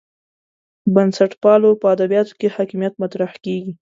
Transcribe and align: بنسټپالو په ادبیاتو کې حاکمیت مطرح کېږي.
بنسټپالو 0.93 1.69
په 1.81 1.85
ادبیاتو 1.95 2.37
کې 2.39 2.47
حاکمیت 2.55 2.93
مطرح 3.03 3.31
کېږي. 3.45 3.73